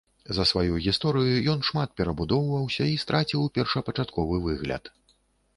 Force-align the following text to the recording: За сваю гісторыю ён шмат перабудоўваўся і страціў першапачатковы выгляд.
За 0.35 0.45
сваю 0.51 0.77
гісторыю 0.85 1.43
ён 1.53 1.59
шмат 1.69 1.93
перабудоўваўся 2.01 2.83
і 2.93 2.97
страціў 3.05 3.47
першапачатковы 3.59 4.35
выгляд. 4.49 4.83